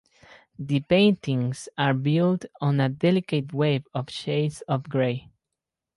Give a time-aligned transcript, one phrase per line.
[0.57, 5.29] The paintings are built on a delicate web of shades of grey.